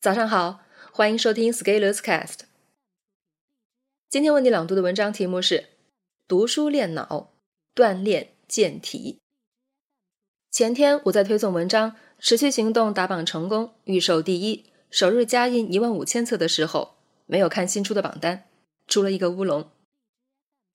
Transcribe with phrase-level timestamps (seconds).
[0.00, 0.60] 早上好，
[0.92, 2.42] 欢迎收听 Scaleus Cast。
[4.08, 5.56] 今天为你朗读的文章题目是
[6.28, 7.32] 《读书练脑，
[7.74, 9.18] 锻炼健体》。
[10.56, 11.90] 前天我在推送文章
[12.20, 16.94] 《持续行动打榜成功，预售第一，首日加印一万五千册》的时候，
[17.26, 18.44] 没有看新出的榜单，
[18.86, 19.68] 出了一个乌龙。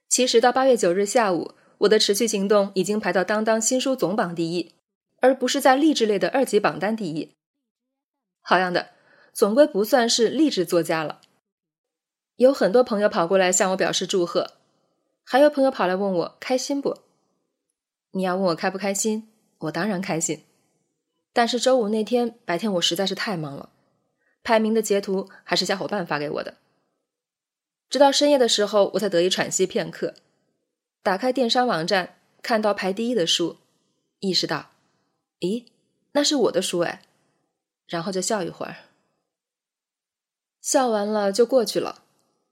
[0.10, 4.74] 其实到八月九日下午，我的持续行动已经排到当当新书总榜第一，
[5.22, 7.32] 而不是在励志类的二级榜单第一。
[8.42, 8.90] 好样的！
[9.34, 11.20] 总归不算是励志作家了。
[12.36, 14.52] 有很多朋友跑过来向我表示祝贺，
[15.24, 17.00] 还有朋友跑来问我开心不？
[18.12, 20.44] 你要问我开不开心，我当然开心。
[21.34, 23.70] 但是周五那天白天我实在是太忙了，
[24.44, 26.58] 排名的截图还是小伙伴发给我的。
[27.90, 30.14] 直到深夜的时候，我才得以喘息片刻，
[31.02, 33.58] 打开电商网站，看到排第一的书，
[34.20, 34.72] 意识到，
[35.40, 35.66] 咦，
[36.12, 37.02] 那是我的书哎，
[37.88, 38.76] 然后就笑一会儿。
[40.64, 42.06] 笑完了就过去了，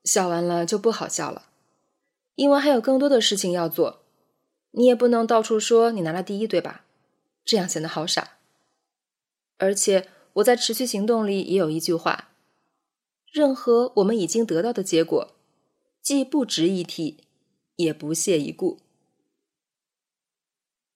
[0.03, 1.47] 笑完了就不好笑了，
[2.35, 4.03] 因为还有更多的事情要做。
[4.71, 6.83] 你也不能到处说你拿了第一，对吧？
[7.45, 8.37] 这样显得好傻。
[9.57, 12.31] 而且我在持续行动里也有一句话：
[13.31, 15.33] 任何我们已经得到的结果，
[16.01, 17.23] 既不值一提，
[17.77, 18.79] 也不屑一顾。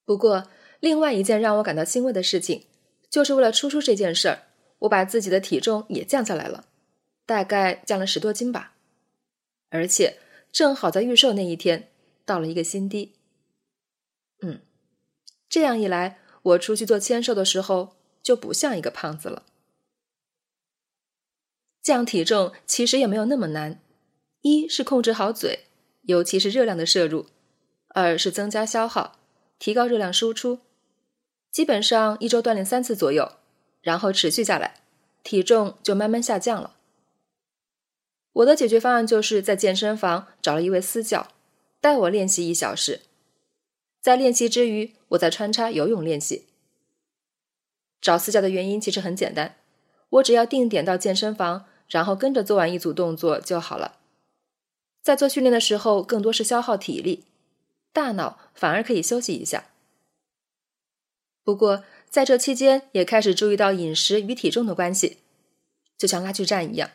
[0.04, 2.66] 不过，另外一件让我感到欣慰的事情，
[3.08, 4.42] 就是为了出书这件事儿，
[4.80, 6.66] 我把自己的体重也降下来了。
[7.26, 8.74] 大概降了十多斤吧，
[9.68, 10.20] 而且
[10.52, 11.90] 正好在预售那一天
[12.24, 13.14] 到了一个新低。
[14.40, 14.60] 嗯，
[15.48, 19.42] 这样一来，我出去做签售的时候就不像一个胖子了。
[21.82, 23.80] 降体重其实也没有那么难，
[24.42, 25.64] 一是控制好嘴，
[26.02, 27.26] 尤其是热量的摄入；
[27.88, 29.18] 二是增加消耗，
[29.58, 30.60] 提高热量输出。
[31.50, 33.32] 基本上一周锻炼三次左右，
[33.80, 34.82] 然后持续下来，
[35.22, 36.75] 体重就慢慢下降了。
[38.36, 41.28] 我的解决方案就是在健身房找了一位私教，
[41.80, 43.00] 带我练习一小时。
[44.02, 46.44] 在练习之余，我再穿插游泳练习。
[48.00, 49.56] 找私教的原因其实很简单，
[50.10, 53.98] 我只要定点到健身房，然后跟着做完一组动作就好了。
[55.02, 57.24] 在做训练的时候，更多是消耗体力，
[57.94, 59.70] 大脑反而可以休息一下。
[61.42, 65.18] 不过在这期间，也开始注意到饮食与体重的关系，
[65.96, 66.90] 就像拉锯战一样。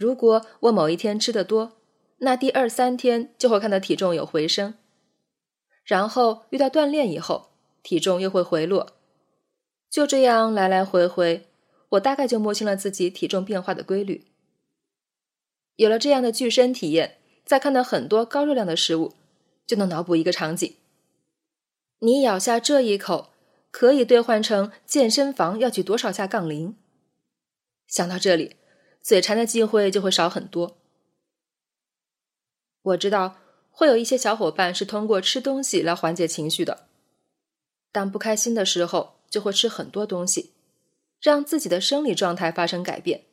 [0.00, 1.76] 如果我某一天吃的多，
[2.20, 4.72] 那第二三天就会看到体重有回升，
[5.84, 7.50] 然后遇到锻炼以后，
[7.82, 8.94] 体重又会回落，
[9.90, 11.50] 就这样来来回回，
[11.90, 14.24] 我大概就摸清了自己体重变化的规律。
[15.76, 19.12] 有了这样的具身体验，再看到很多高热量的食物，
[19.66, 20.76] 就能脑补一个场景：
[21.98, 23.28] 你咬下这一口，
[23.70, 26.74] 可以兑换成健身房要举多少下杠铃。
[27.86, 28.56] 想到这里。
[29.10, 30.76] 嘴馋的机会就会少很多。
[32.80, 33.38] 我知道
[33.72, 36.86] 会有一些小伙伴是通过吃东西来缓解情绪的，
[37.90, 40.52] 当不开心的时候就会吃很多东西，
[41.20, 43.24] 让自己的生理状态发生改变，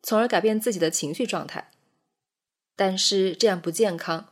[0.00, 1.72] 从而改变自己的情绪状态。
[2.76, 4.28] 但是这样不健康，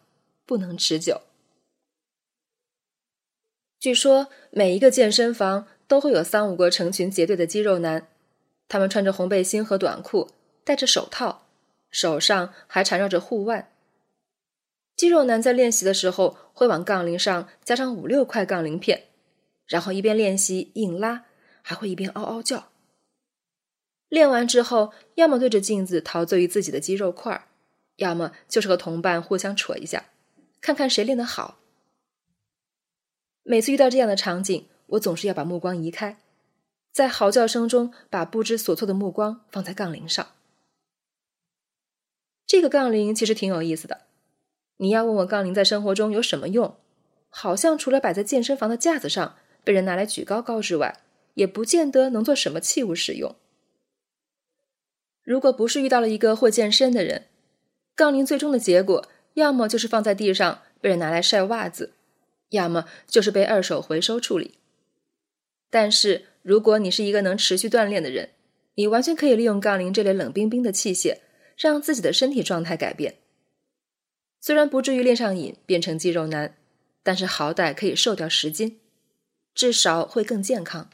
[0.46, 1.22] 不能持久。
[3.80, 8.06] 据说每一个健身房都会有三五个成群结队的肌肉男，
[8.68, 10.30] 他们穿着红背心和短裤。
[10.64, 11.46] 戴着手套，
[11.90, 13.70] 手上还缠绕着护腕。
[14.96, 19.04] 肌肉男在练习的时候会往杠铃上加上五六块杠铃片，
[19.66, 21.24] 然后一边练习硬拉，
[21.62, 22.68] 还会一边嗷嗷叫。
[24.08, 27.48] 练完之后，要么对着镜子陶醉于自己的肌肉块
[27.96, 30.06] 要么就是和同伴互相戳一下，
[30.60, 31.58] 看看谁练得好。
[33.42, 36.18] 每次遇到这样的场景，我总是要把目光移开，
[36.92, 40.28] 在嚎叫声中把不知所措的目光放在杠铃上。
[42.54, 44.02] 这个杠铃其实挺有意思的。
[44.76, 46.76] 你要问我杠铃在生活中有什么用，
[47.28, 49.34] 好像除了摆在健身房的架子上
[49.64, 51.00] 被人拿来举高高之外，
[51.34, 53.34] 也不见得能做什么器物使用。
[55.24, 57.26] 如果不是遇到了一个会健身的人，
[57.96, 61.94] 杠铃最终的结果，要么就是放在地上被人拿来晒袜子，
[62.50, 64.58] 要么就是被二手回收处理。
[65.70, 68.28] 但是如果你是一个能持续锻炼的人，
[68.76, 71.18] 你完全可以利用杠铃这类冷冰冰的器械。
[71.56, 73.16] 让自己的身体状态改变，
[74.40, 76.56] 虽然不至于练上瘾变成肌肉男，
[77.02, 78.80] 但是好歹可以瘦掉十斤，
[79.54, 80.90] 至少会更健康。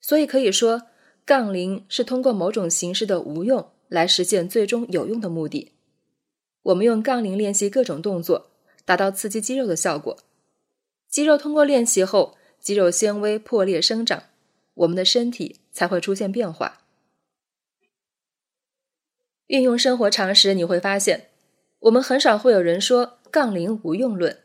[0.00, 0.82] 所以可以说，
[1.24, 5.72] 杠铃是通过某种形式的无用来实现最终有用的目的。
[6.62, 8.50] 我们用杠铃练习各种动作，
[8.84, 10.18] 达到刺激肌肉的效果。
[11.08, 14.24] 肌肉通过练习后，肌肉纤维破裂生长，
[14.74, 16.83] 我们的身体才会出现变化。
[19.48, 21.28] 运用生活常识，你会发现，
[21.80, 24.42] 我们很少会有人说杠铃无用论，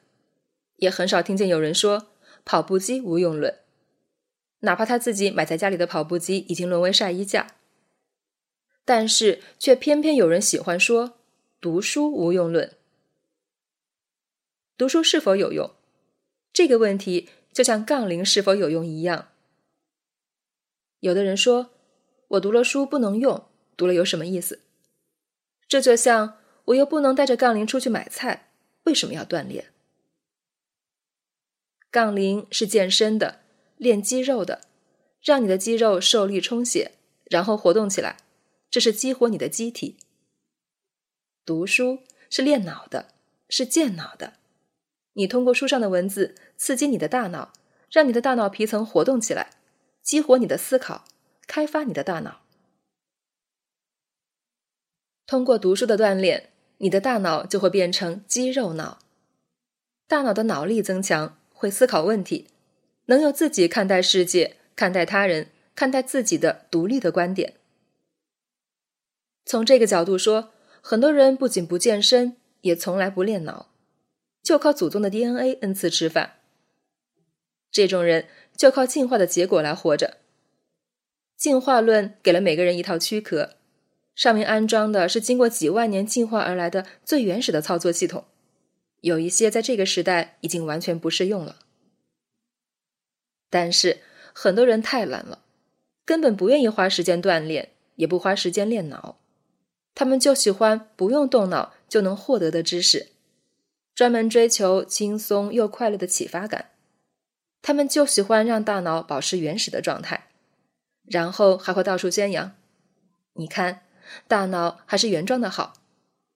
[0.76, 2.08] 也很少听见有人说
[2.44, 3.60] 跑步机无用论，
[4.60, 7.56] 哪怕他自己买在家里的跑步机已经沦为晒衣架。
[8.84, 11.20] 但是，却偏偏有人喜欢说
[11.62, 12.76] 读书无用论。
[14.78, 15.72] 读书是否有用？
[16.52, 19.30] 这个问题就像杠铃是否有用一样。
[21.00, 21.70] 有的人说
[22.30, 23.46] ：“我读了书不能用，
[23.78, 24.62] 读了有什么意思？”
[25.70, 28.50] 这就像我又不能带着杠铃出去买菜，
[28.84, 29.72] 为什么要锻炼？
[31.92, 33.42] 杠铃是健身的，
[33.78, 34.62] 练肌肉的，
[35.22, 36.94] 让你的肌肉受力充血，
[37.26, 38.18] 然后活动起来，
[38.72, 39.98] 这是激活你的机体。
[41.46, 42.00] 读书
[42.32, 43.14] 是练脑的，
[43.48, 44.34] 是健脑的，
[45.14, 47.54] 你通过书上的文字刺激你的大脑，
[47.92, 49.52] 让你的大脑皮层活动起来。
[50.02, 51.06] 激活你的思考，
[51.46, 52.42] 开发你的大脑。
[55.30, 56.50] 通过读书的锻炼，
[56.80, 58.98] 你的大脑就会变成肌肉脑。
[60.08, 62.48] 大脑的脑力增强，会思考问题，
[63.06, 67.54] 能有自己看待世界、看待他人、看待自己的独立的观点。
[69.46, 70.50] 从这个角度说，
[70.82, 73.70] 很多人不仅不健身，也从来不练脑，
[74.42, 76.38] 就靠祖宗的 DNA 恩赐吃饭。
[77.70, 78.26] 这种人。
[78.58, 80.18] 就靠进化的结果来活着。
[81.38, 83.56] 进化论给了每个人一套躯壳，
[84.20, 88.26] 上面安装的是经过几万年进化而来的最原始的操作系统，
[89.00, 91.60] 有一些在这个时代已经完全不适用了。
[93.50, 94.02] 但是
[94.34, 95.46] 很多人太懒了，
[96.04, 99.20] 根本不愿意花时间锻炼，也不花时间练脑，
[99.96, 103.12] 他们就喜欢不用动脑就能获得的知识，
[103.96, 106.72] 专门追求轻松又快乐的启发感。
[107.62, 110.28] 他们就喜欢让大脑保持原始的状态，
[111.06, 112.58] 然后还会到处宣扬
[113.36, 113.84] ：“你看，
[114.28, 115.74] 大脑还是原装的好，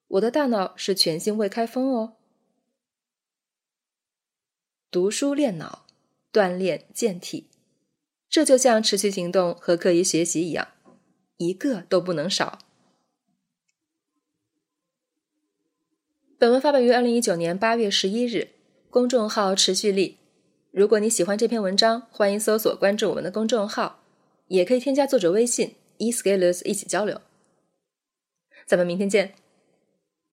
[0.07, 2.13] 我的大脑是全新未开封哦。”
[4.91, 5.85] 读书练脑，
[6.31, 7.47] 锻炼健体，
[8.29, 10.67] 这就像持续行动和刻意学习一样，
[11.37, 12.59] 一个都不能少。
[16.37, 18.49] 本文发表于二零一九年八月十一日，
[18.89, 20.17] 公众号“持续力”。
[20.71, 24.03] 如果你喜欢这篇文章，欢迎搜索关注我们的公众号，
[24.47, 27.21] 也可以添加作者微信 e scalers 一起交流。
[28.65, 29.42] 咱们明天见。